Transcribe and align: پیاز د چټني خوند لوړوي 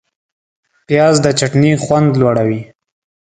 پیاز 0.87 1.15
د 1.25 1.27
چټني 1.39 1.71
خوند 1.83 2.11
لوړوي 2.21 2.61